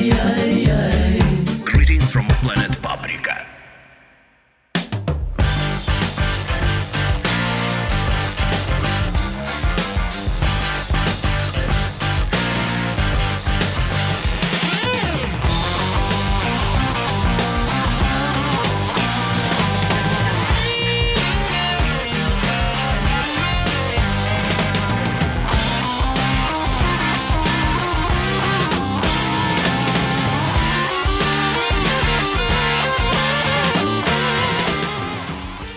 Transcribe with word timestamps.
yeah. 0.00 0.39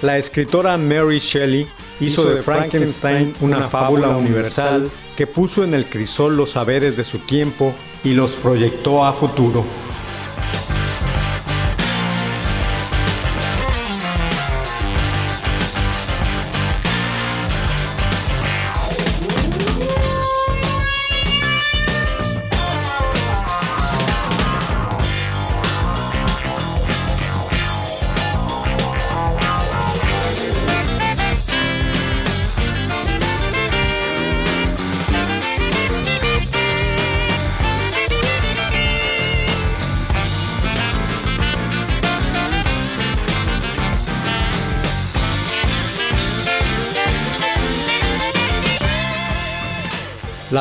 La 0.03 0.17
escritora 0.17 0.77
Mary 0.77 1.19
Shelley 1.19 1.65
hizo 2.01 2.29
de 2.29 2.43
Frankenstein 2.43 3.33
una 3.39 3.69
fábula 3.69 4.09
universal 4.09 4.91
que 5.15 5.27
puso 5.27 5.63
en 5.63 5.73
el 5.73 5.85
crisol 5.85 6.35
los 6.35 6.49
saberes 6.51 6.97
de 6.97 7.05
su 7.05 7.19
tiempo 7.19 7.73
y 8.03 8.13
los 8.13 8.35
proyectó 8.35 9.05
a 9.05 9.13
futuro. 9.13 9.63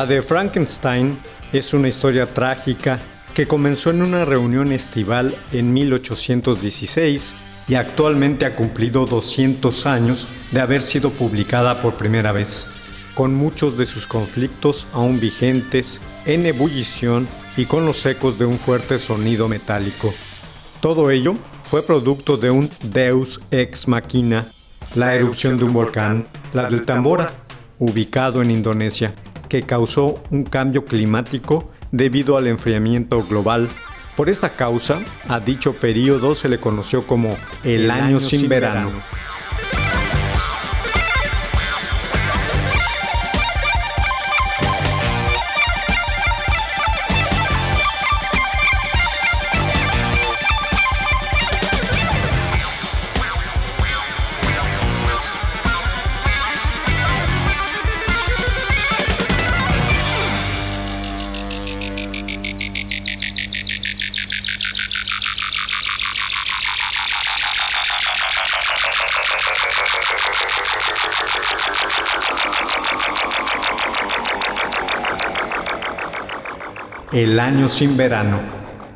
La 0.03 0.09
de 0.09 0.21
Frankenstein 0.21 1.17
es 1.53 1.73
una 1.73 1.87
historia 1.87 2.25
trágica 2.25 2.99
que 3.33 3.47
comenzó 3.47 3.89
en 3.89 4.01
una 4.01 4.25
reunión 4.25 4.73
estival 4.73 5.33
en 5.53 5.71
1816 5.71 7.35
y 7.69 7.75
actualmente 7.75 8.45
ha 8.45 8.53
cumplido 8.53 9.05
200 9.05 9.85
años 9.85 10.27
de 10.51 10.59
haber 10.59 10.81
sido 10.81 11.09
publicada 11.09 11.81
por 11.81 11.93
primera 11.93 12.33
vez, 12.33 12.67
con 13.15 13.33
muchos 13.33 13.77
de 13.77 13.85
sus 13.85 14.05
conflictos 14.05 14.87
aún 14.91 15.21
vigentes, 15.21 16.01
en 16.25 16.47
ebullición 16.47 17.25
y 17.55 17.63
con 17.63 17.85
los 17.85 18.05
ecos 18.05 18.37
de 18.37 18.43
un 18.43 18.59
fuerte 18.59 18.99
sonido 18.99 19.47
metálico. 19.47 20.13
Todo 20.81 21.11
ello 21.11 21.37
fue 21.63 21.81
producto 21.81 22.35
de 22.35 22.51
un 22.51 22.69
Deus 22.81 23.39
ex 23.51 23.87
machina, 23.87 24.45
la 24.95 25.15
erupción 25.15 25.57
de 25.57 25.63
un 25.63 25.71
volcán, 25.71 26.27
la 26.51 26.67
del 26.67 26.83
Tambora, 26.83 27.45
ubicado 27.79 28.41
en 28.41 28.51
Indonesia, 28.51 29.13
que 29.53 29.61
causó 29.61 30.15
un 30.31 30.45
cambio 30.45 30.85
climático 30.85 31.69
debido 31.91 32.37
al 32.37 32.47
enfriamiento 32.47 33.23
global. 33.23 33.69
Por 34.17 34.27
esta 34.27 34.49
causa, 34.49 35.03
a 35.27 35.39
dicho 35.39 35.73
periodo 35.73 36.33
se 36.33 36.49
le 36.49 36.59
conoció 36.59 37.05
como 37.05 37.37
el, 37.63 37.91
año, 37.91 38.19
sin 38.19 38.49
verano. 38.49 38.89
El 77.13 77.39
año 77.39 77.67
sin 77.67 77.95
verano. 77.95 78.41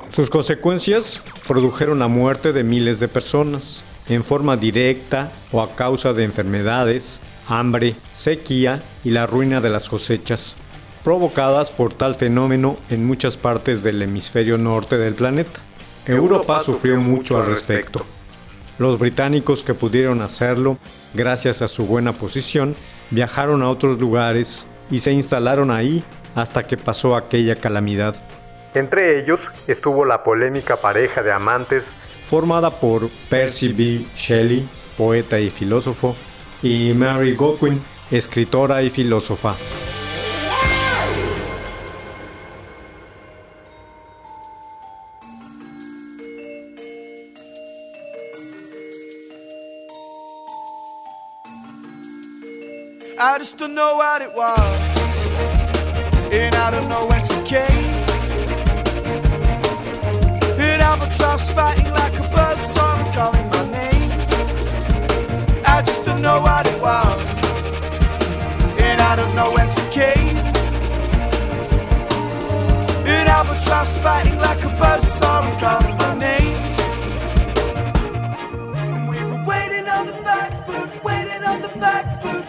Sus 0.10 0.32
consecuencias 0.32 1.22
produjeron 1.48 2.00
la 2.00 2.08
muerte 2.08 2.52
de 2.52 2.64
miles 2.64 3.00
de 3.00 3.08
personas, 3.08 3.84
en 4.10 4.24
forma 4.24 4.58
directa 4.58 5.32
o 5.52 5.62
a 5.62 5.76
causa 5.76 6.14
de 6.14 6.24
enfermedades, 6.24 7.20
hambre, 7.48 7.96
sequía 8.14 8.82
y 9.04 9.12
la 9.12 9.28
ruina 9.28 9.62
de 9.62 9.70
las 9.70 9.88
cosechas, 9.88 10.56
provocadas 11.04 11.72
por 11.72 11.94
tal 11.94 12.16
fenómeno 12.16 12.78
en 12.90 13.06
muchas 13.06 13.38
partes 13.38 13.84
del 13.84 14.02
hemisferio 14.02 14.58
norte 14.58 14.98
del 14.98 15.14
planeta. 15.14 15.60
Europa 16.08 16.60
sufrió 16.60 17.00
mucho 17.00 17.38
al 17.38 17.46
respecto. 17.46 18.04
Los 18.78 19.00
británicos 19.00 19.64
que 19.64 19.74
pudieron 19.74 20.22
hacerlo, 20.22 20.78
gracias 21.14 21.62
a 21.62 21.68
su 21.68 21.86
buena 21.88 22.14
posición, 22.14 22.76
viajaron 23.10 23.64
a 23.64 23.70
otros 23.70 24.00
lugares 24.00 24.68
y 24.92 25.00
se 25.00 25.12
instalaron 25.12 25.72
ahí 25.72 26.04
hasta 26.36 26.68
que 26.68 26.78
pasó 26.78 27.16
aquella 27.16 27.56
calamidad. 27.56 28.16
Entre 28.76 29.20
ellos 29.20 29.52
estuvo 29.68 30.06
la 30.06 30.24
polémica 30.24 30.78
pareja 30.78 31.24
de 31.24 31.32
amantes 31.32 31.96
formada 32.30 32.70
por 32.70 33.10
Percy 33.30 33.70
B. 33.70 34.06
Shelley, 34.16 34.68
poeta 34.98 35.40
y 35.40 35.50
filósofo, 35.50 36.16
y 36.62 36.94
Mary 36.94 37.34
Godwin, 37.34 37.82
escritora 38.12 38.84
y 38.84 38.90
filósofa. 38.90 39.56
I 53.20 53.40
just 53.40 53.58
don't 53.58 53.74
know 53.74 53.96
what 53.96 54.22
it 54.22 54.32
was. 54.32 54.80
And 56.32 56.54
I 56.54 56.70
don't 56.70 56.88
know 56.88 57.08
when 57.08 57.20
it 57.20 57.46
came. 57.48 57.94
And 60.60 60.82
albatross 60.84 61.50
fighting 61.50 61.90
like 61.90 62.14
a 62.14 62.28
buzzsaw 62.30 63.14
calling 63.16 63.50
my 63.50 63.72
name. 63.72 64.12
I 65.66 65.82
just 65.84 66.06
don't 66.06 66.22
know 66.22 66.42
what 66.42 66.68
it 66.68 66.80
was. 66.80 67.28
And 68.78 69.02
I 69.02 69.16
don't 69.16 69.34
know 69.34 69.52
when 69.52 69.68
it 69.68 69.92
came. 69.92 70.38
And 73.08 73.30
albatross 73.30 73.98
fighting 73.98 74.38
like 74.38 74.64
a 74.64 74.70
buzzsaw 74.78 75.60
calling 75.60 75.98
my 75.98 76.14
name. 76.20 76.58
And 78.78 79.10
we 79.10 79.18
were 79.24 79.44
waiting 79.44 79.88
on 79.90 80.06
the 80.06 80.14
back 80.22 80.68
foot, 80.68 81.04
waiting 81.04 81.44
on 81.44 81.64
the 81.64 81.70
back 81.80 82.22
foot. 82.22 82.47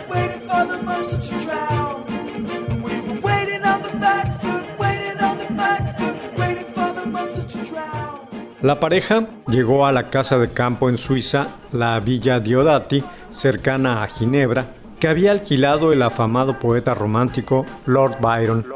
La 8.60 8.80
pareja 8.80 9.28
llegó 9.46 9.86
a 9.86 9.92
la 9.92 10.10
casa 10.10 10.36
de 10.38 10.48
campo 10.48 10.88
en 10.88 10.96
Suiza, 10.96 11.46
la 11.72 11.98
Villa 12.00 12.40
Diodati, 12.40 13.04
cercana 13.30 14.02
a 14.02 14.08
Ginebra, 14.08 14.66
que 14.98 15.06
había 15.06 15.30
alquilado 15.30 15.92
el 15.92 16.02
afamado 16.02 16.58
poeta 16.58 16.92
romántico 16.92 17.64
Lord 17.86 18.16
Byron, 18.20 18.66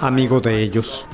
amigo 0.00 0.40
de 0.40 0.62
ellos. 0.62 1.06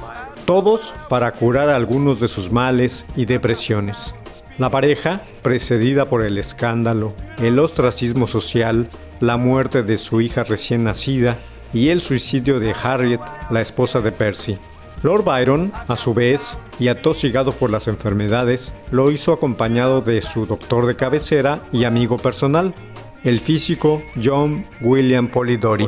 Todos 0.47 0.95
para 1.11 1.33
curar 1.33 1.69
algunos 1.69 2.19
de 2.19 2.29
sus 2.29 2.51
males 2.51 3.07
y 3.17 3.27
depresiones. 3.27 4.15
La 4.57 4.71
pareja, 4.71 5.21
precedida 5.43 6.09
por 6.09 6.23
el 6.23 6.39
escándalo, 6.39 7.13
el 7.39 7.59
ostracismo 7.59 8.27
social, 8.27 8.89
la 9.21 9.37
muerte 9.37 9.83
de 9.83 9.99
su 9.99 10.21
hija 10.21 10.43
recién 10.45 10.85
nacida 10.85 11.39
y 11.73 11.89
el 11.89 12.03
suicidio 12.03 12.61
de 12.61 12.73
Harriet, 12.73 13.21
la 13.51 13.61
esposa 13.61 14.01
de 14.01 14.13
Percy. 14.13 14.59
Lord 15.03 15.25
Byron, 15.25 15.73
a 15.89 15.97
su 15.97 16.15
vez, 16.15 16.59
y 16.79 16.89
atosigado 16.89 17.53
por 17.53 17.71
las 17.71 17.87
enfermedades, 17.87 18.75
lo 18.91 19.11
hizo 19.11 19.33
acompañado 19.33 20.01
de 20.01 20.23
su 20.23 20.47
doctor 20.47 20.87
de 20.87 20.97
cabecera 20.97 21.61
y 21.73 21.85
amigo 21.85 22.17
personal, 22.17 22.75
el 23.23 23.41
físico 23.41 24.03
John 24.23 24.67
William 24.81 25.29
Polidori, 25.29 25.87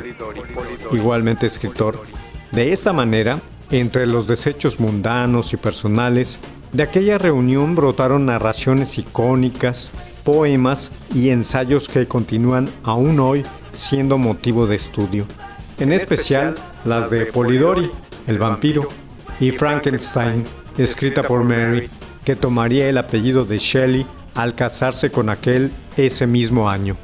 igualmente 0.93 1.47
escritor. 1.47 2.03
De 2.53 2.73
esta 2.73 2.93
manera, 2.93 3.41
entre 3.71 4.07
los 4.07 4.27
desechos 4.27 4.81
mundanos 4.81 5.53
y 5.53 5.57
personales, 5.57 6.41
de 6.73 6.83
aquella 6.83 7.19
reunión 7.19 7.75
brotaron 7.75 8.27
narraciones 8.27 8.99
icónicas, 8.99 9.93
poemas 10.29 10.91
y 11.15 11.31
ensayos 11.31 11.89
que 11.89 12.07
continúan 12.07 12.69
aún 12.83 13.19
hoy 13.19 13.47
siendo 13.73 14.19
motivo 14.19 14.67
de 14.67 14.77
estudio. 14.77 15.27
En 15.79 15.91
especial 15.91 16.55
las 16.85 17.09
de 17.09 17.25
Polidori, 17.25 17.91
el 18.27 18.37
vampiro, 18.37 18.91
y 19.41 19.53
Frankenstein, 19.53 20.45
escrita 20.77 21.23
por 21.23 21.45
Mary, 21.45 21.89
que 22.27 22.37
tomaría 22.37 22.91
el 22.91 22.99
apellido 22.99 23.47
de 23.47 23.57
Shelley 23.57 24.05
al 24.35 24.55
casarse 24.55 25.11
con 25.11 25.31
aquel 25.31 25.73
ese 25.97 26.27
mismo 26.27 26.69
año. 26.69 26.99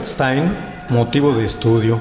Frankenstein, 0.00 0.50
motivo 0.88 1.34
de 1.34 1.44
estudio, 1.44 2.00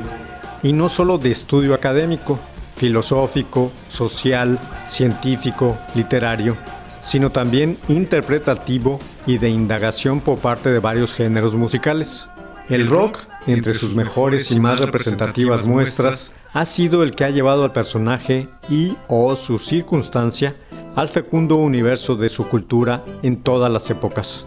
y 0.63 0.71
no 0.71 0.87
solo 0.87 1.17
de 1.17 1.31
estudio 1.31 1.73
académico, 1.73 2.39
filosófico, 2.77 3.73
social, 3.89 4.57
científico, 4.85 5.77
literario, 5.95 6.55
sino 7.01 7.29
también 7.29 7.77
interpretativo 7.89 9.01
y 9.27 9.37
de 9.37 9.49
indagación 9.49 10.21
por 10.21 10.39
parte 10.39 10.69
de 10.69 10.79
varios 10.79 11.13
géneros 11.13 11.55
musicales. 11.55 12.29
El 12.69 12.87
rock, 12.87 13.19
entre 13.47 13.73
sus 13.73 13.95
mejores 13.95 14.49
y 14.51 14.61
más 14.61 14.79
representativas 14.79 15.65
muestras, 15.65 16.31
ha 16.53 16.65
sido 16.65 17.03
el 17.03 17.11
que 17.11 17.25
ha 17.25 17.29
llevado 17.31 17.65
al 17.65 17.73
personaje 17.73 18.47
y 18.69 18.95
o 19.09 19.35
su 19.35 19.59
circunstancia 19.59 20.55
al 20.95 21.09
fecundo 21.09 21.57
universo 21.57 22.15
de 22.15 22.29
su 22.29 22.47
cultura 22.47 23.03
en 23.23 23.43
todas 23.43 23.69
las 23.69 23.89
épocas. 23.89 24.45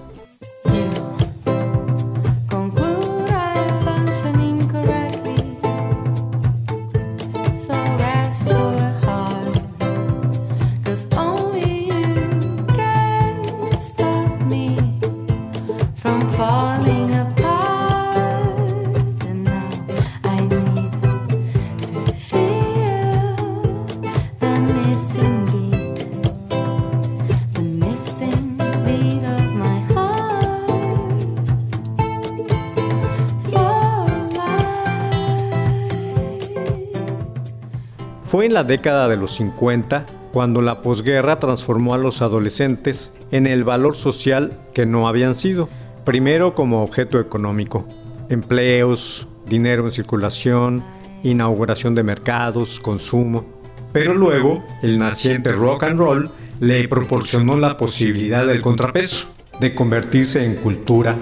Fue 38.32 38.46
en 38.46 38.55
la 38.55 38.64
década 38.64 39.11
de 39.11 39.19
los 39.19 39.32
50 39.32 40.06
cuando 40.32 40.62
la 40.62 40.81
posguerra 40.81 41.38
transformó 41.38 41.93
a 41.93 41.99
los 41.99 42.23
adolescentes 42.23 43.12
en 43.31 43.46
el 43.46 43.62
valor 43.62 43.94
social 43.94 44.58
que 44.73 44.87
no 44.87 45.06
habían 45.06 45.34
sido, 45.34 45.69
primero 46.06 46.55
como 46.55 46.82
objeto 46.82 47.20
económico, 47.20 47.87
empleos, 48.31 49.29
dinero 49.44 49.84
en 49.84 49.93
circulación, 49.93 50.82
inauguración 51.23 51.94
de 51.94 52.05
mercados, 52.05 52.81
consumo, 52.81 53.44
pero 53.93 54.14
luego 54.14 54.64
el 54.82 54.99
naciente 54.99 55.52
rock 55.52 55.82
and 55.82 55.99
roll 55.99 56.31
le 56.58 56.88
proporcionó 56.88 57.58
la 57.58 57.76
posibilidad 57.76 58.46
del 58.46 58.62
contrapeso, 58.62 59.28
de 59.61 59.75
convertirse 59.75 60.46
en 60.46 60.55
cultura, 60.55 61.19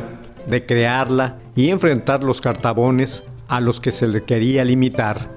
de 0.47 0.65
crearla 0.65 1.41
y 1.57 1.71
enfrentar 1.71 2.23
los 2.23 2.41
cartabones 2.41 3.25
a 3.49 3.61
los 3.61 3.81
que 3.81 3.91
se 3.91 4.07
le 4.07 4.23
quería 4.23 4.65
limitar. 4.65 5.29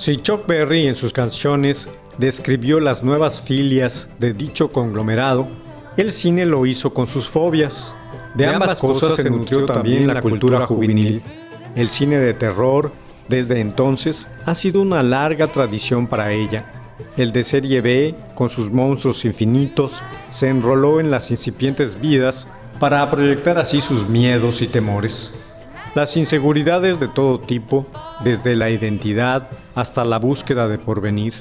Si 0.00 0.16
Chuck 0.16 0.46
Berry 0.46 0.86
en 0.86 0.96
sus 0.96 1.12
canciones 1.12 1.90
describió 2.16 2.80
las 2.80 3.02
nuevas 3.02 3.42
filias 3.42 4.08
de 4.18 4.32
dicho 4.32 4.70
conglomerado, 4.70 5.46
El 5.98 6.10
cine 6.10 6.46
lo 6.46 6.64
hizo 6.64 6.94
con 6.94 7.06
sus 7.06 7.28
fobias. 7.28 7.92
De 8.34 8.46
ambas 8.46 8.80
cosas 8.80 9.16
se 9.16 9.28
nutrió 9.28 9.66
también 9.66 10.06
la 10.06 10.22
cultura 10.22 10.64
juvenil. 10.64 11.20
El 11.76 11.90
cine 11.90 12.16
de 12.16 12.32
terror, 12.32 12.92
desde 13.28 13.60
entonces, 13.60 14.30
ha 14.46 14.54
sido 14.54 14.80
una 14.80 15.02
larga 15.02 15.48
tradición 15.52 16.06
para 16.06 16.32
ella. 16.32 16.72
El 17.18 17.30
de 17.32 17.44
serie 17.44 17.82
B, 17.82 18.14
con 18.34 18.48
sus 18.48 18.70
monstruos 18.70 19.26
infinitos, 19.26 20.02
se 20.30 20.48
enroló 20.48 21.00
en 21.00 21.10
las 21.10 21.30
incipientes 21.30 22.00
vidas 22.00 22.48
para 22.78 23.10
proyectar 23.10 23.58
así 23.58 23.82
sus 23.82 24.08
miedos 24.08 24.62
y 24.62 24.66
temores. 24.66 25.34
Las 25.94 26.16
inseguridades 26.16 27.00
de 27.00 27.08
todo 27.08 27.38
tipo, 27.38 27.86
desde 28.24 28.56
la 28.56 28.70
identidad 28.70 29.48
hasta 29.74 30.04
la 30.04 30.18
búsqueda 30.18 30.68
de 30.68 30.78
porvenir. 30.78 31.34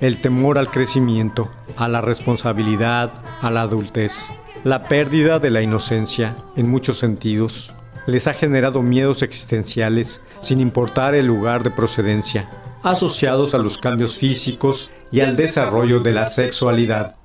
El 0.00 0.20
temor 0.20 0.58
al 0.58 0.70
crecimiento, 0.70 1.50
a 1.76 1.88
la 1.88 2.00
responsabilidad, 2.00 3.12
a 3.40 3.50
la 3.50 3.62
adultez. 3.62 4.30
La 4.64 4.84
pérdida 4.84 5.38
de 5.38 5.50
la 5.50 5.62
inocencia, 5.62 6.36
en 6.56 6.70
muchos 6.70 6.98
sentidos, 6.98 7.72
les 8.06 8.26
ha 8.26 8.34
generado 8.34 8.82
miedos 8.82 9.22
existenciales 9.22 10.20
sin 10.40 10.60
importar 10.60 11.14
el 11.14 11.26
lugar 11.26 11.62
de 11.62 11.70
procedencia, 11.70 12.48
asociados 12.82 13.54
a 13.54 13.58
los 13.58 13.78
cambios 13.78 14.16
físicos 14.16 14.90
y 15.12 15.20
al 15.20 15.36
desarrollo 15.36 16.00
de 16.00 16.12
la 16.12 16.26
sexualidad. 16.26 17.19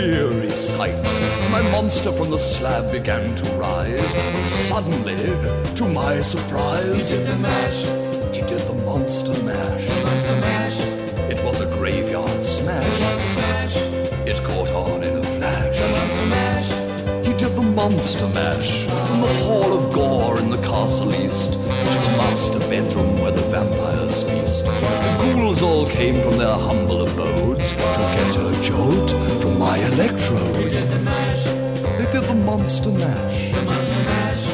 Eerie 0.00 0.50
sight. 0.50 0.96
My 1.50 1.62
monster 1.70 2.12
from 2.12 2.30
the 2.30 2.38
slab 2.38 2.90
began 2.90 3.24
to 3.36 3.44
rise, 3.56 4.14
and 4.14 4.50
suddenly, 4.68 5.16
to 5.76 5.84
my 5.88 6.20
surprise, 6.22 7.10
he 7.10 7.16
did 7.16 7.26
the 7.26 7.36
mash. 7.36 7.80
He 8.34 8.40
did 8.42 8.62
the 8.70 8.74
monster 8.84 9.36
mash. 9.42 9.86
monster 10.04 10.36
mash. 10.40 10.80
It 11.32 11.44
was 11.44 11.60
a 11.60 11.66
graveyard 11.66 12.44
smash. 12.44 12.98
smash. 13.34 13.76
It 14.30 14.42
caught 14.44 14.70
on 14.70 15.02
in 15.02 15.18
a 15.18 15.24
flash. 15.24 15.78
monster 15.80 16.26
mash. 16.26 17.26
He 17.26 17.32
did 17.34 17.54
the 17.56 17.62
monster 17.62 18.28
mash 18.28 18.86
from 18.86 19.20
the 19.20 19.34
hall 19.44 19.72
of 19.78 19.92
gore 19.92 20.38
in 20.38 20.50
the 20.50 20.62
castle 20.62 21.14
east 21.14 21.52
to 21.52 21.58
the 21.58 22.14
master 22.22 22.58
bedroom 22.70 23.09
came 26.00 26.22
from 26.22 26.38
their 26.38 26.56
humble 26.68 27.02
abodes 27.06 27.72
to 27.72 27.76
get 28.16 28.34
a 28.34 28.62
jolt 28.62 29.10
from 29.42 29.58
my 29.58 29.76
electrode. 29.76 30.54
They 30.54 30.70
did 30.70 30.88
the 30.88 31.00
mash. 31.00 31.44
They 31.98 32.08
did 32.10 32.24
the 32.24 32.36
monster 32.36 32.88
mash. 32.88 33.52
The 33.52 33.62
monster 33.62 34.02
mash. 34.04 34.46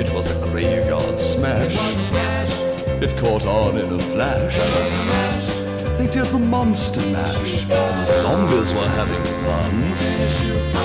It 0.00 0.08
was 0.14 0.30
a 0.30 0.36
graveyard 0.46 1.20
smash. 1.20 1.76
It 3.04 3.12
caught 3.18 3.44
on 3.44 3.76
in 3.76 3.92
a 3.92 4.00
flash. 4.12 4.56
They 5.98 6.06
did 6.06 6.24
the 6.36 6.38
monster 6.38 7.04
mash. 7.12 7.66
The 7.68 8.22
zombies 8.22 8.72
were 8.72 8.88
having 9.00 9.24
fun. 9.44 9.80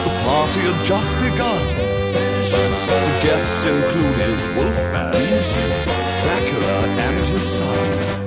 The 0.05 0.13
party 0.27 0.59
had 0.67 0.79
just 0.85 1.13
begun. 1.27 1.63
The 2.91 3.19
guests 3.23 3.65
included 3.73 4.37
Wolfman, 4.57 5.13
Dracula, 6.21 6.77
and 7.07 7.25
his 7.25 7.41
son. 7.57 8.18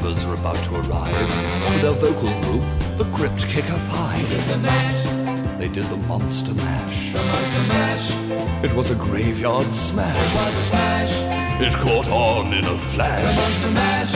Stabbers 0.00 0.24
were 0.24 0.34
about 0.34 0.56
to 0.64 0.74
arrive 0.76 1.30
with 1.70 1.82
their 1.82 1.92
vocal 1.92 2.32
group, 2.42 2.64
the 2.96 3.04
Crypt 3.16 3.46
Kicker 3.46 3.76
Five. 3.90 4.28
They 4.28 4.36
did 4.36 4.44
the 4.48 4.58
mash. 4.58 5.58
They 5.58 5.68
did 5.68 5.84
the 5.84 5.96
monster 6.08 6.54
mash. 6.54 7.12
The 7.12 7.22
monster 7.22 7.62
mash. 7.68 8.64
It 8.64 8.74
was 8.74 8.90
a 8.90 8.94
graveyard 8.94 9.72
smash. 9.74 10.16
It 10.16 10.34
was 10.34 10.56
a 10.56 10.62
smash. 10.62 11.12
It 11.60 11.74
caught 11.84 12.08
on 12.08 12.54
in 12.54 12.64
a 12.64 12.78
flash. 12.92 13.36
The 13.36 13.40
monster 13.40 13.70
mash. 13.70 14.12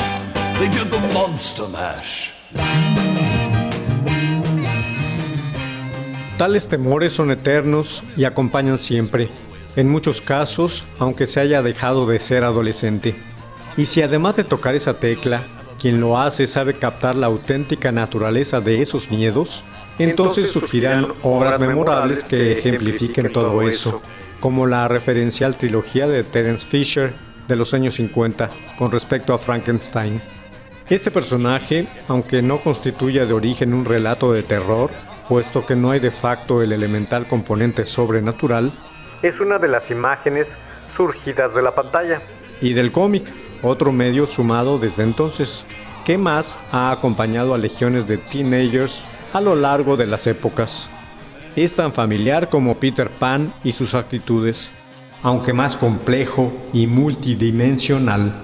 They 0.58 0.68
did 0.70 0.90
the 0.90 1.00
monster 1.12 1.68
mash. 1.68 2.32
Tales 6.38 6.68
temores 6.68 7.12
son 7.12 7.30
eternos 7.30 8.02
y 8.16 8.24
acompañan 8.24 8.78
siempre, 8.78 9.28
en 9.76 9.88
muchos 9.88 10.20
casos, 10.20 10.86
aunque 10.98 11.26
se 11.26 11.40
haya 11.40 11.62
dejado 11.62 12.06
de 12.06 12.18
ser 12.20 12.44
adolescente. 12.44 13.16
Y 13.76 13.86
si 13.86 14.02
además 14.02 14.36
de 14.36 14.44
tocar 14.44 14.74
esa 14.74 14.94
tecla, 14.94 15.42
quien 15.78 16.00
lo 16.00 16.18
hace 16.18 16.46
sabe 16.46 16.74
captar 16.74 17.16
la 17.16 17.26
auténtica 17.26 17.92
naturaleza 17.92 18.60
de 18.60 18.82
esos 18.82 19.10
miedos, 19.10 19.64
entonces 19.98 20.50
surgirán 20.50 21.08
obras 21.22 21.58
memorables 21.58 22.24
que 22.24 22.52
ejemplifiquen 22.52 23.32
todo 23.32 23.62
eso, 23.62 24.02
como 24.40 24.66
la 24.66 24.88
referencial 24.88 25.56
trilogía 25.56 26.06
de 26.06 26.24
Terence 26.24 26.66
Fisher 26.66 27.14
de 27.48 27.56
los 27.56 27.74
años 27.74 27.94
50 27.94 28.50
con 28.78 28.90
respecto 28.90 29.34
a 29.34 29.38
Frankenstein. 29.38 30.20
Este 30.88 31.10
personaje, 31.10 31.88
aunque 32.08 32.42
no 32.42 32.60
constituya 32.60 33.24
de 33.24 33.32
origen 33.32 33.72
un 33.72 33.84
relato 33.84 34.32
de 34.32 34.42
terror, 34.42 34.90
puesto 35.28 35.64
que 35.64 35.76
no 35.76 35.90
hay 35.90 36.00
de 36.00 36.10
facto 36.10 36.62
el 36.62 36.72
elemental 36.72 37.26
componente 37.26 37.86
sobrenatural, 37.86 38.72
es 39.22 39.40
una 39.40 39.58
de 39.58 39.68
las 39.68 39.90
imágenes 39.90 40.58
surgidas 40.88 41.54
de 41.54 41.62
la 41.62 41.74
pantalla. 41.74 42.20
y 42.60 42.72
del 42.72 42.92
cómic, 42.92 43.32
otro 43.64 43.90
medio 43.92 44.26
sumado 44.26 44.78
desde 44.78 45.02
entonces, 45.02 45.64
que 46.04 46.18
más 46.18 46.58
ha 46.70 46.90
acompañado 46.90 47.54
a 47.54 47.58
legiones 47.58 48.06
de 48.06 48.18
teenagers 48.18 49.02
a 49.32 49.40
lo 49.40 49.56
largo 49.56 49.96
de 49.96 50.06
las 50.06 50.26
épocas. 50.26 50.90
Es 51.56 51.74
tan 51.74 51.92
familiar 51.92 52.50
como 52.50 52.76
Peter 52.76 53.10
Pan 53.10 53.52
y 53.64 53.72
sus 53.72 53.94
actitudes, 53.94 54.70
aunque 55.22 55.52
más 55.52 55.76
complejo 55.76 56.52
y 56.72 56.86
multidimensional. 56.86 58.34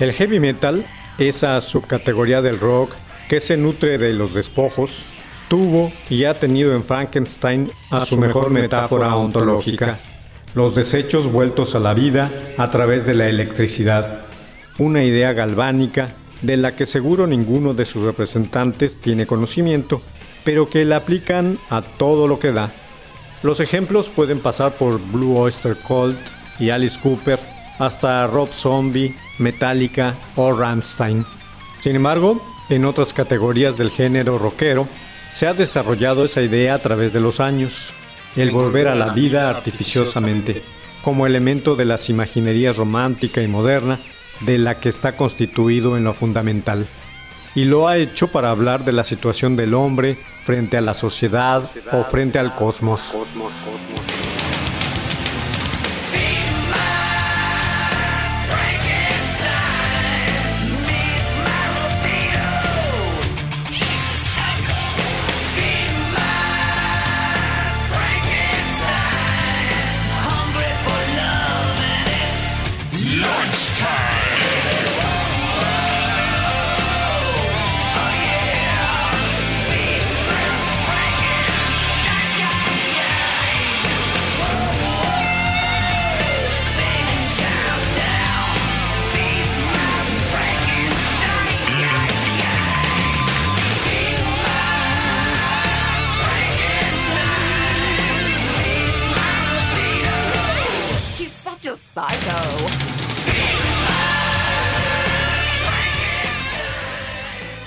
El 0.00 0.12
heavy 0.12 0.38
metal, 0.38 0.86
esa 1.18 1.60
subcategoría 1.60 2.40
del 2.40 2.60
rock 2.60 2.92
que 3.28 3.40
se 3.40 3.56
nutre 3.56 3.98
de 3.98 4.12
los 4.12 4.32
despojos, 4.32 5.06
tuvo 5.48 5.92
y 6.08 6.24
ha 6.24 6.34
tenido 6.34 6.74
en 6.74 6.84
Frankenstein 6.84 7.72
a 7.90 8.04
su 8.06 8.18
mejor 8.18 8.50
metáfora 8.50 9.16
ontológica, 9.16 9.98
los 10.54 10.76
desechos 10.76 11.32
vueltos 11.32 11.74
a 11.74 11.80
la 11.80 11.94
vida 11.94 12.30
a 12.58 12.70
través 12.70 13.06
de 13.06 13.14
la 13.14 13.28
electricidad, 13.28 14.26
una 14.78 15.02
idea 15.02 15.32
galvánica 15.32 16.10
de 16.42 16.56
la 16.56 16.76
que 16.76 16.86
seguro 16.86 17.26
ninguno 17.26 17.74
de 17.74 17.84
sus 17.84 18.04
representantes 18.04 19.00
tiene 19.00 19.26
conocimiento, 19.26 20.00
pero 20.44 20.70
que 20.70 20.84
la 20.84 20.98
aplican 20.98 21.58
a 21.70 21.82
todo 21.82 22.28
lo 22.28 22.38
que 22.38 22.52
da. 22.52 22.70
Los 23.42 23.58
ejemplos 23.58 24.10
pueden 24.10 24.38
pasar 24.38 24.72
por 24.72 25.00
Blue 25.00 25.36
Oyster 25.36 25.76
Cult 25.76 26.18
y 26.60 26.70
Alice 26.70 27.00
Cooper, 27.00 27.40
hasta 27.78 28.26
Rob 28.28 28.48
Zombie, 28.52 29.14
Metallica 29.38 30.14
o 30.36 30.52
Rammstein. 30.52 31.24
Sin 31.80 31.96
embargo, 31.96 32.42
en 32.68 32.84
otras 32.84 33.12
categorías 33.12 33.76
del 33.76 33.90
género 33.90 34.38
rockero, 34.38 34.88
se 35.30 35.46
ha 35.46 35.54
desarrollado 35.54 36.24
esa 36.24 36.42
idea 36.42 36.74
a 36.74 36.78
través 36.78 37.12
de 37.12 37.20
los 37.20 37.40
años, 37.40 37.94
el 38.36 38.50
volver 38.50 38.88
a 38.88 38.94
la 38.94 39.12
vida 39.12 39.50
artificiosamente, 39.50 40.62
como 41.02 41.26
elemento 41.26 41.76
de 41.76 41.84
las 41.84 42.08
imaginerías 42.08 42.76
romántica 42.76 43.42
y 43.42 43.48
moderna 43.48 43.98
de 44.40 44.58
la 44.58 44.80
que 44.80 44.88
está 44.88 45.16
constituido 45.16 45.96
en 45.96 46.04
lo 46.04 46.14
fundamental. 46.14 46.86
Y 47.54 47.64
lo 47.64 47.88
ha 47.88 47.96
hecho 47.96 48.28
para 48.28 48.50
hablar 48.50 48.84
de 48.84 48.92
la 48.92 49.04
situación 49.04 49.56
del 49.56 49.74
hombre 49.74 50.18
frente 50.44 50.76
a 50.76 50.80
la 50.80 50.94
sociedad 50.94 51.70
o 51.92 52.04
frente 52.04 52.38
al 52.38 52.54
cosmos. 52.54 53.16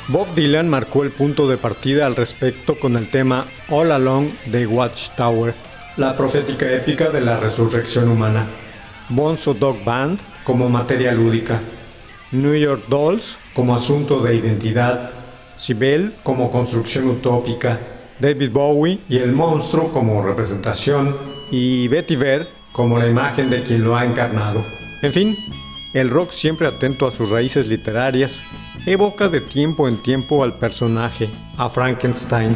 Bob 0.07 0.33
Dylan 0.35 0.69
marcó 0.69 1.03
el 1.03 1.11
punto 1.11 1.47
de 1.49 1.57
partida 1.57 2.05
al 2.05 2.15
respecto 2.15 2.79
con 2.79 2.95
el 2.95 3.09
tema 3.09 3.45
All 3.69 3.91
Along 3.91 4.29
the 4.51 4.67
Watchtower, 4.67 5.53
la 5.97 6.15
profética 6.15 6.71
épica 6.71 7.09
de 7.09 7.19
la 7.19 7.37
resurrección 7.39 8.09
humana. 8.09 8.45
Bonzo 9.09 9.53
Dog 9.53 9.83
Band 9.83 10.19
como 10.45 10.69
materia 10.69 11.11
lúdica, 11.11 11.59
New 12.31 12.55
York 12.55 12.85
Dolls 12.87 13.37
como 13.53 13.75
asunto 13.75 14.21
de 14.21 14.35
identidad, 14.35 15.11
Sibel 15.57 16.15
como 16.23 16.51
construcción 16.51 17.09
utópica, 17.09 17.79
David 18.19 18.51
Bowie 18.51 18.99
y 19.09 19.17
el 19.17 19.33
monstruo 19.33 19.91
como 19.91 20.21
representación. 20.21 21.15
Y 21.51 21.89
Betty 21.89 22.15
Ver 22.15 22.61
como 22.71 22.97
la 22.97 23.07
imagen 23.07 23.49
de 23.49 23.63
quien 23.63 23.84
lo 23.84 23.95
ha 23.95 24.05
encarnado. 24.05 24.65
En 25.01 25.13
fin, 25.13 25.38
el 25.93 26.10
rock 26.10 26.31
siempre 26.31 26.67
atento 26.67 27.07
a 27.07 27.12
sus 27.12 27.29
raíces 27.29 27.67
literarias 27.67 28.43
evoca 28.86 29.29
de 29.29 29.41
tiempo 29.41 29.88
en 29.88 29.97
tiempo 29.97 30.43
al 30.43 30.53
personaje, 30.53 31.29
a 31.57 31.69
Frankenstein. 31.69 32.55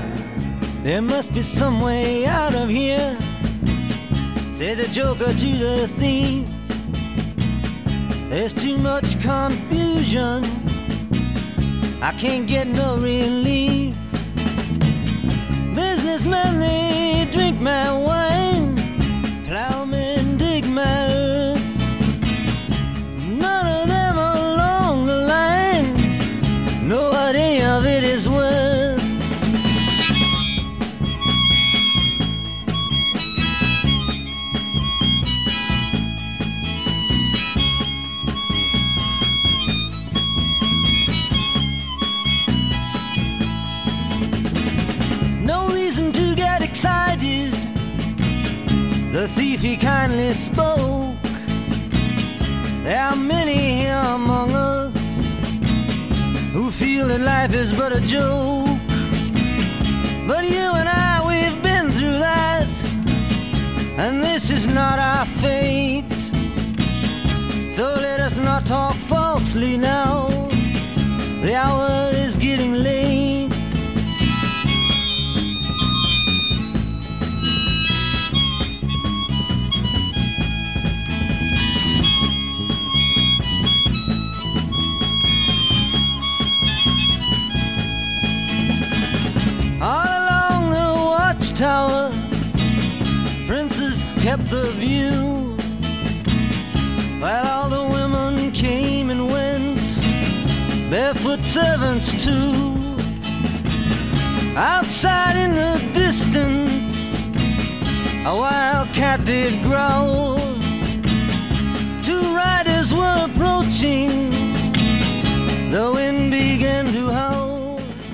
There 0.84 1.02
must 1.02 1.34
be 1.34 1.42
some 1.42 1.84
way 1.84 2.26
out 2.26 2.56
of 2.56 2.70
here. 2.70 3.18
Said 4.54 4.78
the 4.78 4.88
joker 4.88 5.34
to 5.34 5.58
the 5.58 5.88
thief. 6.00 6.48
There's 8.30 8.54
too 8.54 8.78
much 8.78 9.20
confusion. 9.22 10.44
I 12.02 12.12
can't 12.20 12.48
get 12.48 12.68
no 12.68 12.98
relief. 12.98 13.96
Businessmen, 15.74 16.55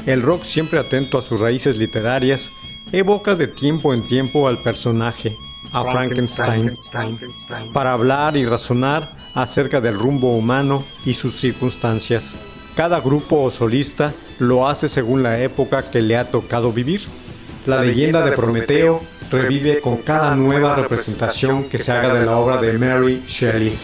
El 0.06 0.22
rock, 0.22 0.44
siempre 0.44 0.78
atento 0.78 1.18
a 1.18 1.24
sus 1.24 1.40
raíces 1.40 1.78
literarias, 1.78 2.52
evoca 2.92 3.34
de 3.34 3.48
tiempo 3.48 3.92
en 3.96 4.08
tiempo 4.08 4.48
al 4.48 4.62
personaje, 4.62 5.36
a 5.72 5.84
Frankenstein, 5.84 6.74
para 7.74 7.94
hablar 7.94 8.38
y 8.38 8.46
razonar 8.46 9.10
acerca 9.34 9.82
del 9.82 9.96
rumbo 9.96 10.36
humano 10.36 10.84
y 11.06 11.16
sus 11.16 11.40
circunstancias. 11.40 12.36
Cada 12.76 13.00
grupo 13.02 13.44
o 13.44 13.52
solista 13.52 14.14
lo 14.40 14.68
hace 14.68 14.88
según 14.88 15.24
la 15.24 15.40
época 15.40 15.90
que 15.92 16.02
le 16.02 16.18
ha 16.18 16.32
tocado 16.32 16.72
vivir. 16.72 17.02
La 17.66 17.82
leyenda 17.82 18.24
de 18.24 18.32
Prometeo 18.32 19.02
revive 19.30 19.82
con 19.82 19.98
cada 19.98 20.36
nueva 20.36 20.76
representación 20.76 21.66
que 21.66 21.78
se 21.78 21.92
haga 21.92 22.14
de 22.14 22.26
la 22.26 22.38
obra 22.38 22.58
de 22.58 22.74
Mary 22.78 23.24
Shelley. 23.28 23.78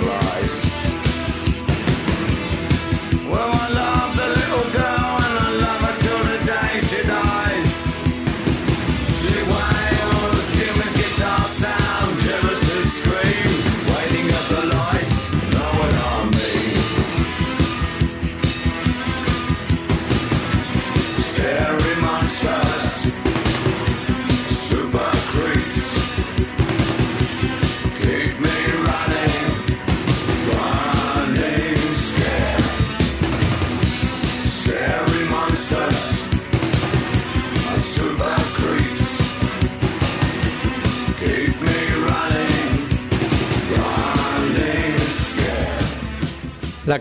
Can't 0.00 0.23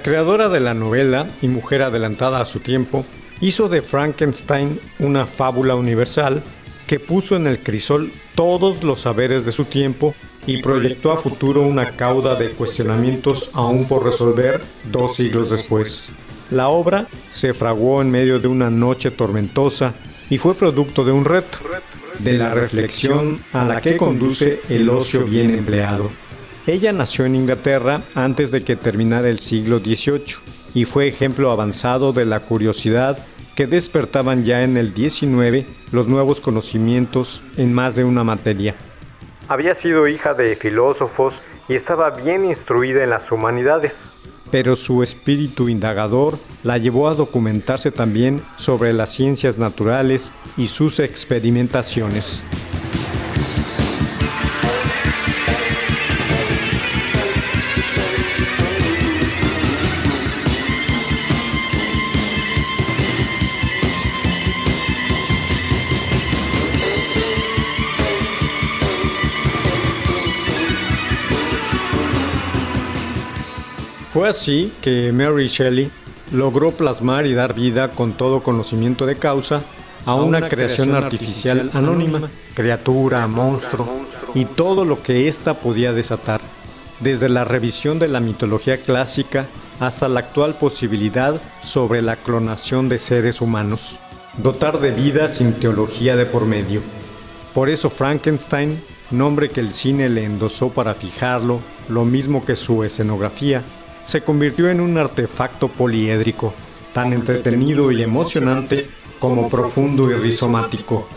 creadora 0.03 0.49
de 0.49 0.59
la 0.59 0.73
novela 0.73 1.27
y 1.41 1.47
mujer 1.47 1.81
adelantada 1.81 2.41
a 2.41 2.45
su 2.45 2.59
tiempo 2.59 3.05
hizo 3.41 3.69
de 3.69 3.81
Frankenstein 3.81 4.79
una 4.99 5.25
fábula 5.25 5.75
universal 5.75 6.43
que 6.85 6.99
puso 6.99 7.35
en 7.37 7.47
el 7.47 7.59
crisol 7.59 8.11
todos 8.35 8.83
los 8.83 9.01
saberes 9.01 9.45
de 9.45 9.51
su 9.51 9.65
tiempo 9.65 10.13
y 10.45 10.61
proyectó 10.61 11.11
a 11.11 11.17
futuro 11.17 11.61
una 11.61 11.95
cauda 11.95 12.35
de 12.35 12.49
cuestionamientos 12.51 13.49
aún 13.53 13.85
por 13.85 14.03
resolver 14.03 14.61
dos 14.91 15.15
siglos 15.15 15.49
después. 15.49 16.09
La 16.51 16.67
obra 16.67 17.07
se 17.29 17.53
fraguó 17.53 18.01
en 18.01 18.11
medio 18.11 18.39
de 18.39 18.49
una 18.49 18.69
noche 18.69 19.09
tormentosa 19.09 19.93
y 20.29 20.37
fue 20.37 20.53
producto 20.53 21.05
de 21.05 21.13
un 21.13 21.23
reto, 21.23 21.59
de 22.19 22.33
la 22.33 22.53
reflexión 22.53 23.41
a 23.53 23.63
la 23.63 23.81
que 23.81 23.95
conduce 23.95 24.61
el 24.69 24.89
ocio 24.89 25.25
bien 25.25 25.55
empleado. 25.55 26.09
Ella 26.65 26.93
nació 26.93 27.25
en 27.25 27.35
Inglaterra 27.35 28.01
antes 28.15 28.49
de 28.51 28.63
que 28.63 28.77
terminara 28.77 29.27
el 29.27 29.39
siglo 29.39 29.79
XVIII 29.79 30.23
y 30.73 30.85
fue 30.85 31.09
ejemplo 31.09 31.51
avanzado 31.51 32.13
de 32.13 32.23
la 32.23 32.39
curiosidad 32.39 33.17
que 33.53 33.67
despertaban 33.67 34.45
ya 34.45 34.63
en 34.63 34.77
el 34.77 34.95
XIX 34.95 35.67
los 35.91 36.07
nuevos 36.07 36.39
conocimientos 36.39 37.43
en 37.57 37.73
más 37.73 37.95
de 37.95 38.05
una 38.05 38.23
materia. 38.23 38.75
Había 39.49 39.75
sido 39.75 40.07
hija 40.07 40.33
de 40.35 40.55
filósofos 40.55 41.43
y 41.67 41.75
estaba 41.75 42.11
bien 42.11 42.45
instruida 42.45 43.03
en 43.03 43.09
las 43.09 43.29
humanidades, 43.33 44.13
pero 44.49 44.77
su 44.77 45.03
espíritu 45.03 45.67
indagador 45.67 46.39
la 46.63 46.77
llevó 46.77 47.09
a 47.09 47.15
documentarse 47.15 47.91
también 47.91 48.41
sobre 48.55 48.93
las 48.93 49.11
ciencias 49.11 49.57
naturales 49.57 50.31
y 50.55 50.69
sus 50.69 50.99
experimentaciones. 50.99 52.41
Fue 74.13 74.29
así 74.29 74.71
que 74.79 75.11
Mary 75.11 75.47
Shelley 75.47 75.89
logró 76.31 76.69
plasmar 76.69 77.25
y 77.25 77.33
dar 77.33 77.55
vida 77.55 77.89
con 77.89 78.13
todo 78.13 78.43
conocimiento 78.43 79.07
de 79.07 79.15
causa 79.15 79.63
a 80.05 80.13
una, 80.13 80.49
creación 80.49 80.93
artificial 80.93 81.71
anónima, 81.73 82.29
criatura, 82.53 83.25
monstruo. 83.25 83.87
y 84.35 84.45
todo 84.45 84.85
lo 84.85 85.01
que 85.01 85.27
ésta 85.27 85.55
podía 85.55 85.93
desatar, 85.93 86.41
desde 86.99 87.27
la 87.27 87.43
revisión 87.43 87.97
de 87.97 88.07
la 88.07 88.19
mitología 88.19 88.77
clásica 88.77 89.47
hasta 89.79 90.07
la 90.07 90.19
actual 90.19 90.59
posibilidad 90.59 91.41
sobre 91.61 92.03
la 92.03 92.15
clonación 92.15 92.89
de 92.89 92.99
seres 92.99 93.41
humanos, 93.41 93.97
dotar 94.37 94.79
de 94.79 94.91
vida 94.91 95.27
sin 95.27 95.53
teología 95.53 96.15
de 96.15 96.27
por 96.27 96.45
medio. 96.45 96.83
Por 97.55 97.67
eso 97.67 97.89
Frankenstein, 97.89 98.79
nombre 99.09 99.49
que 99.49 99.59
el 99.59 99.73
cine 99.73 100.07
le 100.07 100.23
endosó 100.23 100.69
para 100.69 100.93
fijarlo, 100.93 101.61
lo 101.89 102.05
mismo 102.05 102.45
que 102.45 102.55
su 102.55 102.83
escenografía, 102.83 103.63
se 104.03 104.21
convirtió 104.21 104.69
en 104.69 104.79
un 104.79 104.97
artefacto 104.97 105.69
poliédrico, 105.69 106.53
tan 106.93 107.13
entretenido 107.13 107.91
y 107.91 108.03
emocionante 108.03 108.89
como 109.19 109.49
profundo 109.49 110.11
y 110.11 110.15
rizomático. 110.15 111.07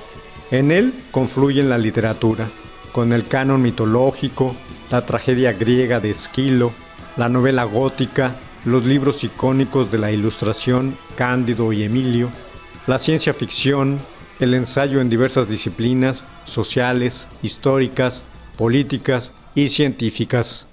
En 0.51 0.71
él 0.71 0.95
confluyen 1.11 1.69
la 1.69 1.77
literatura, 1.77 2.49
con 2.93 3.13
el 3.13 3.27
canon 3.27 3.61
mitológico, 3.61 4.55
la 4.91 5.05
tragedia 5.05 5.53
griega 5.53 6.01
de 6.01 6.11
Esquilo, 6.11 6.73
la 7.17 7.29
novela 7.29 7.65
gótica, 7.65 8.37
los 8.65 8.85
libros 8.85 9.25
icónicos 9.25 9.91
de 9.91 9.99
la 9.99 10.13
Ilustración, 10.13 10.97
Cándido 11.17 11.73
y 11.73 11.83
Emilio, 11.83 12.31
la 12.87 12.99
ciencia 12.99 13.35
ficción, 13.35 13.99
el 14.39 14.55
ensayo 14.55 15.01
en 15.01 15.11
diversas 15.11 15.49
disciplinas 15.49 16.25
sociales, 16.45 17.29
históricas, 17.43 18.23
políticas 18.57 19.35
y 19.55 19.71
científicas. 19.71 20.67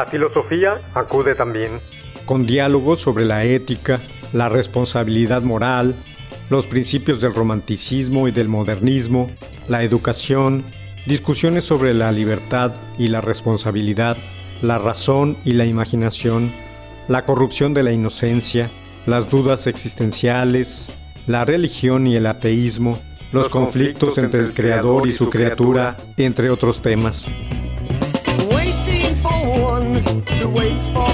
La 0.00 0.06
filosofía 0.06 0.80
acude 0.94 1.34
también, 1.34 1.78
con 2.24 2.46
diálogos 2.46 3.02
sobre 3.02 3.26
la 3.26 3.44
ética, 3.44 4.00
la 4.32 4.48
responsabilidad 4.48 5.42
moral, 5.42 5.94
los 6.48 6.66
principios 6.66 7.20
del 7.20 7.34
romanticismo 7.34 8.26
y 8.26 8.30
del 8.30 8.48
modernismo, 8.48 9.30
la 9.68 9.82
educación, 9.82 10.64
discusiones 11.04 11.66
sobre 11.66 11.92
la 11.92 12.12
libertad 12.12 12.72
y 12.96 13.08
la 13.08 13.20
responsabilidad, 13.20 14.16
la 14.62 14.78
razón 14.78 15.36
y 15.44 15.52
la 15.52 15.66
imaginación, 15.66 16.50
la 17.06 17.26
corrupción 17.26 17.74
de 17.74 17.82
la 17.82 17.92
inocencia, 17.92 18.70
las 19.04 19.28
dudas 19.28 19.66
existenciales, 19.66 20.88
la 21.26 21.44
religión 21.44 22.06
y 22.06 22.16
el 22.16 22.24
ateísmo, 22.24 22.98
los 23.32 23.50
conflictos 23.50 24.16
entre 24.16 24.40
el 24.40 24.54
creador 24.54 25.06
y 25.06 25.12
su 25.12 25.28
criatura, 25.28 25.94
entre 26.16 26.48
otros 26.48 26.80
temas. 26.80 27.28
Waits 30.52 30.88
for 30.88 31.09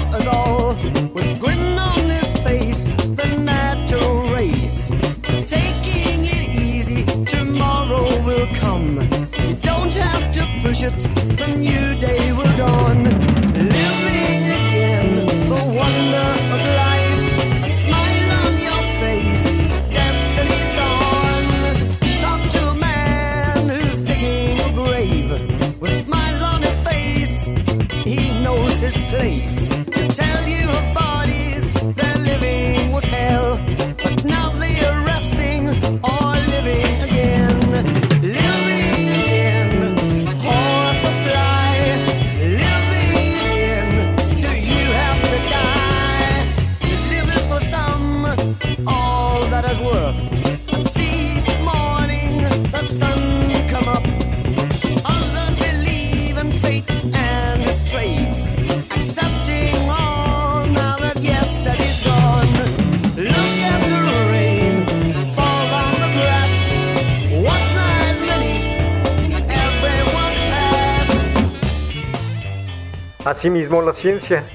Asimismo, 73.27 73.81
la 73.81 73.91
ciencia, 73.91 74.45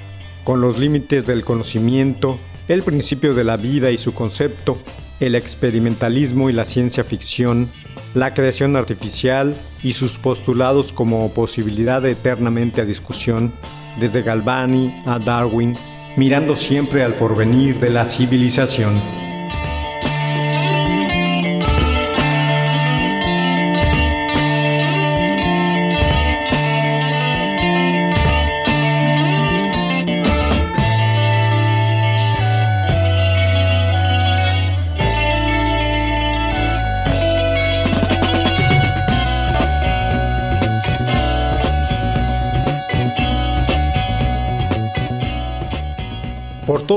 con 0.45 0.63
los 0.63 0.79
límites 0.79 1.27
del 1.27 1.45
conocimiento, 1.45 2.39
el 2.69 2.83
principio 2.83 3.35
de 3.35 3.45
la 3.45 3.59
vida 3.59 3.91
y 3.91 3.99
su 3.99 4.15
concepto, 4.15 4.79
el 5.21 5.35
experimentalismo 5.35 6.49
y 6.49 6.55
la 6.55 6.65
ciencia 6.65 7.05
ficción, 7.05 7.69
la 8.15 8.33
creación 8.33 8.75
artificial 8.77 9.55
y 9.83 9.93
sus 9.93 10.17
postulados 10.17 10.95
como 10.95 11.35
posibilidad 11.35 12.07
eternamente 12.07 12.81
a 12.81 12.87
discusión, 12.87 13.53
desde 14.01 14.23
Galvani 14.23 15.03
a 15.05 15.19
Darwin, 15.19 15.77
mirando 16.17 16.57
siempre 16.57 17.03
al 17.03 17.13
porvenir 17.17 17.79
de 17.79 17.91
la 17.91 18.07
civilización. 18.07 19.32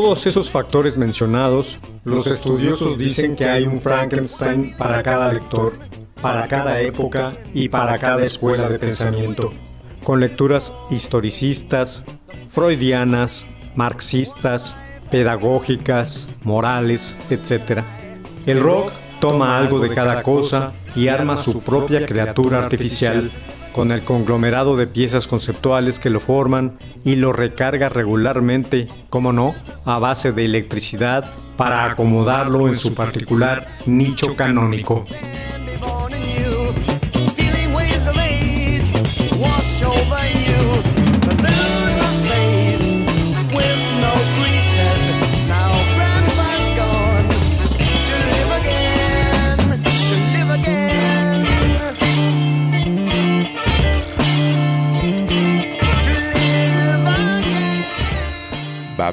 Todos 0.01 0.27
esos 0.27 0.51
factores 0.51 0.97
mencionados, 0.97 1.79
los 2.03 2.27
estudiosos 2.27 2.97
dicen 2.97 3.33
que 3.33 3.45
hay 3.45 3.63
un 3.63 3.79
Frankenstein 3.79 4.75
para 4.77 5.01
cada 5.01 5.31
lector, 5.31 5.71
para 6.21 6.49
cada 6.49 6.81
época 6.81 7.31
y 7.53 7.69
para 7.69 7.97
cada 7.97 8.21
escuela 8.21 8.67
de 8.67 8.77
pensamiento, 8.77 9.53
con 10.03 10.19
lecturas 10.19 10.73
historicistas, 10.89 12.03
freudianas, 12.49 13.45
marxistas, 13.77 14.75
pedagógicas, 15.09 16.27
morales, 16.43 17.15
etc. 17.29 17.79
El 18.45 18.59
rock 18.59 18.91
toma 19.21 19.57
algo 19.57 19.79
de 19.79 19.95
cada 19.95 20.23
cosa 20.23 20.73
y 20.93 21.07
arma 21.07 21.37
su 21.37 21.61
propia 21.61 22.05
criatura 22.05 22.65
artificial 22.65 23.31
con 23.75 23.91
el 23.91 24.05
conglomerado 24.05 24.77
de 24.77 24.87
piezas 24.87 25.27
conceptuales 25.27 25.99
que 25.99 26.09
lo 26.09 26.21
forman 26.21 26.79
y 27.03 27.17
lo 27.17 27.33
recarga 27.33 27.89
regularmente, 27.89 28.87
como 29.09 29.33
no, 29.33 29.53
a 29.83 29.99
base 29.99 30.31
de 30.31 30.45
electricidad 30.45 31.29
para 31.57 31.83
acomodarlo 31.83 32.69
en 32.69 32.77
su 32.77 32.95
particular 32.95 33.67
nicho 33.85 34.37
canónico. 34.37 35.05